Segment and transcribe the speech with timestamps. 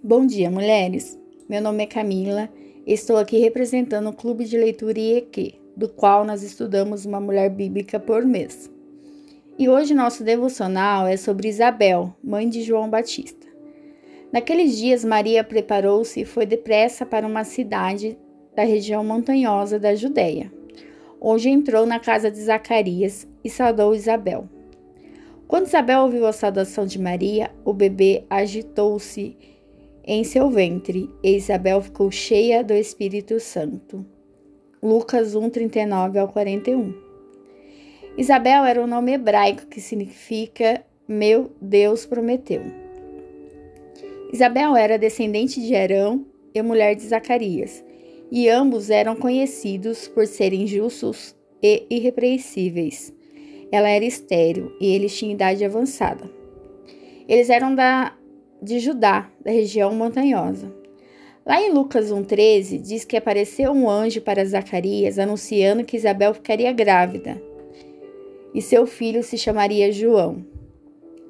[0.00, 1.18] Bom dia, mulheres.
[1.48, 2.48] Meu nome é Camila.
[2.86, 7.98] Estou aqui representando o Clube de Leitura IEQ, do qual nós estudamos uma mulher bíblica
[7.98, 8.70] por mês.
[9.58, 13.48] E hoje nosso devocional é sobre Isabel, mãe de João Batista.
[14.32, 18.16] Naqueles dias, Maria preparou-se e foi depressa para uma cidade
[18.54, 20.52] da região montanhosa da Judéia,
[21.20, 24.48] onde entrou na casa de Zacarias e saudou Isabel.
[25.48, 29.36] Quando Isabel ouviu a saudação de Maria, o bebê agitou-se
[30.08, 34.06] em seu ventre e Isabel ficou cheia do Espírito Santo.
[34.82, 36.94] Lucas 1, 39 ao 41.
[38.16, 42.62] Isabel era um nome hebraico que significa meu Deus prometeu.
[44.32, 47.84] Isabel era descendente de Arão e mulher de Zacarias,
[48.32, 53.12] e ambos eram conhecidos por serem justos e irrepreensíveis.
[53.70, 56.30] Ela era estéril e eles tinham idade avançada.
[57.28, 58.16] Eles eram da,
[58.62, 60.72] de Judá, da região montanhosa.
[61.44, 66.72] Lá em Lucas 1,13 diz que apareceu um anjo para Zacarias anunciando que Isabel ficaria
[66.72, 67.40] grávida
[68.54, 70.44] e seu filho se chamaria João.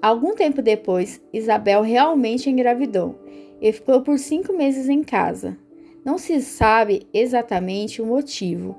[0.00, 3.18] Algum tempo depois, Isabel realmente engravidou
[3.60, 5.56] e ficou por cinco meses em casa.
[6.04, 8.76] Não se sabe exatamente o motivo,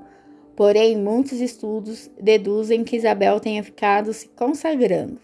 [0.58, 5.20] Porém, muitos estudos deduzem que Isabel tenha ficado se consagrando.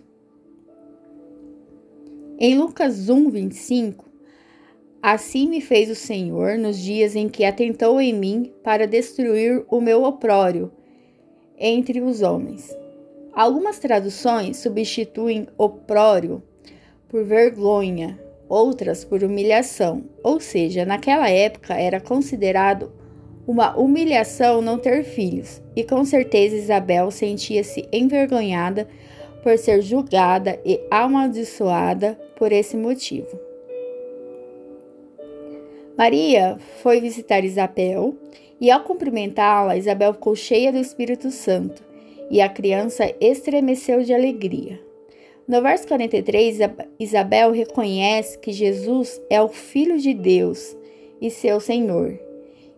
[2.37, 4.05] Em Lucas 1, 25,
[5.01, 9.81] Assim me fez o Senhor nos dias em que atentou em mim para destruir o
[9.81, 10.73] meu oprório
[11.57, 12.77] entre os homens.
[13.33, 16.43] Algumas traduções substituem oprório
[17.09, 22.91] por vergonha, outras por humilhação, ou seja, naquela época era considerado
[23.47, 28.89] uma humilhação não ter filhos, e com certeza Isabel sentia-se envergonhada
[29.45, 33.39] por ser julgada e amaldiçoada por esse motivo.
[35.97, 38.17] Maria foi visitar Isabel
[38.61, 41.85] e, ao cumprimentá-la, Isabel ficou cheia do Espírito Santo
[42.31, 44.81] e a criança estremeceu de alegria.
[45.47, 46.59] No verso 43,
[46.99, 50.75] Isabel reconhece que Jesus é o Filho de Deus
[51.21, 52.19] e seu Senhor,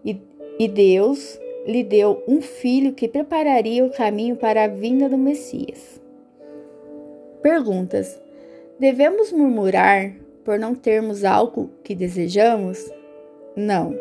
[0.05, 0.21] e
[0.59, 6.06] e Deus lhe deu um filho que prepararia o caminho para a vinda do Messias.
[7.47, 8.21] Perguntas:
[8.77, 10.13] Devemos murmurar
[10.45, 12.91] por não termos algo que desejamos?
[13.55, 13.97] Não.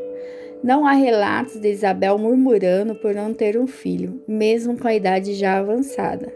[0.63, 5.35] Não há relatos de Isabel murmurando por não ter um filho, mesmo com a idade
[5.35, 6.33] já avançada.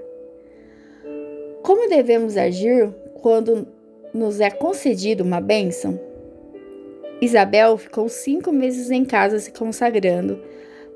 [1.63, 3.67] Como devemos agir quando
[4.13, 5.99] nos é concedida uma bênção?
[7.19, 10.39] Isabel ficou cinco meses em casa se consagrando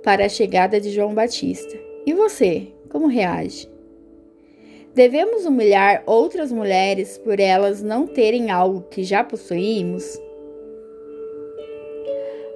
[0.03, 1.75] para a chegada de João Batista.
[2.05, 3.72] E você, como reage?
[4.95, 10.21] Devemos humilhar outras mulheres por elas não terem algo que já possuímos?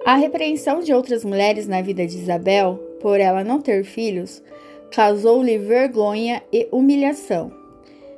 [0.06, 4.44] A repreensão de outras mulheres na vida de Isabel, por ela não ter filhos,
[4.92, 7.52] causou-lhe vergonha e humilhação.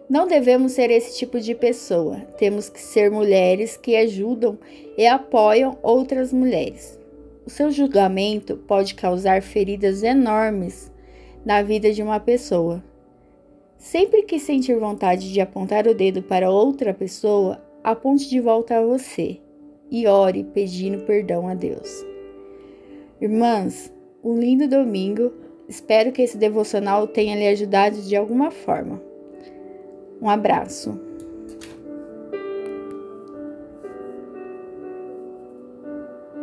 [0.09, 2.17] Não devemos ser esse tipo de pessoa.
[2.37, 4.59] Temos que ser mulheres que ajudam
[4.97, 6.99] e apoiam outras mulheres.
[7.45, 10.91] O seu julgamento pode causar feridas enormes
[11.45, 12.83] na vida de uma pessoa.
[13.79, 18.85] Sempre que sentir vontade de apontar o dedo para outra pessoa, aponte de volta a
[18.85, 19.39] você
[19.89, 22.05] e ore pedindo perdão a Deus.
[23.21, 23.91] Irmãs,
[24.21, 25.31] um lindo domingo.
[25.67, 29.01] Espero que esse devocional tenha lhe ajudado de alguma forma.
[30.21, 30.99] Um abraço.